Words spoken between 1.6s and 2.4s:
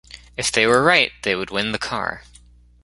the car.